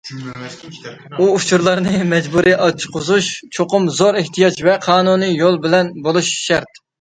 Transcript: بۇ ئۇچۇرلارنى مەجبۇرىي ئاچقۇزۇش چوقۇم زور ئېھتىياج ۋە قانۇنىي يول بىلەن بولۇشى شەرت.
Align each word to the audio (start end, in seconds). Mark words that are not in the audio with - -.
بۇ 1.17 1.25
ئۇچۇرلارنى 1.33 1.93
مەجبۇرىي 2.13 2.55
ئاچقۇزۇش 2.67 3.27
چوقۇم 3.59 3.85
زور 3.99 4.19
ئېھتىياج 4.23 4.59
ۋە 4.69 4.75
قانۇنىي 4.87 5.37
يول 5.43 5.61
بىلەن 5.67 5.93
بولۇشى 6.09 6.35
شەرت. 6.41 6.83